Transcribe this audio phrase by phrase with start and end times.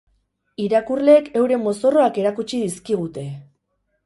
[0.67, 3.29] Irakurleek euren mozorroak erakutsi dizkigute!